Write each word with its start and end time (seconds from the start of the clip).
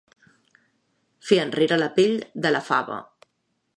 Fer 1.27 1.39
enrere 1.43 1.79
la 1.81 1.91
pell 1.99 2.17
de 2.47 2.53
la 2.57 2.63
fava. 2.71 2.99